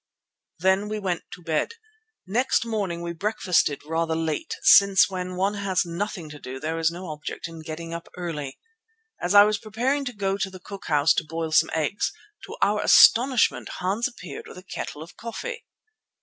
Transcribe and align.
Then 0.57 0.87
we 0.89 0.97
went 0.97 1.29
to 1.33 1.43
bed. 1.43 1.73
Next 2.25 2.65
morning 2.65 3.03
we 3.03 3.13
breakfasted 3.13 3.83
rather 3.85 4.15
late, 4.15 4.55
since 4.63 5.11
when 5.11 5.35
one 5.35 5.53
has 5.53 5.85
nothing 5.85 6.27
to 6.29 6.39
do 6.39 6.59
there 6.59 6.79
is 6.79 6.89
no 6.89 7.09
object 7.09 7.47
in 7.47 7.61
getting 7.61 7.93
up 7.93 8.09
early. 8.17 8.57
As 9.21 9.35
I 9.35 9.43
was 9.43 9.59
preparing 9.59 10.03
to 10.05 10.13
go 10.13 10.37
to 10.39 10.49
the 10.49 10.59
cook 10.59 10.85
house 10.87 11.13
to 11.13 11.23
boil 11.23 11.51
some 11.51 11.69
eggs, 11.75 12.11
to 12.47 12.57
our 12.63 12.81
astonishment 12.81 13.69
Hans 13.77 14.07
appeared 14.07 14.47
with 14.47 14.57
a 14.57 14.63
kettle 14.63 15.03
of 15.03 15.15
coffee. 15.17 15.65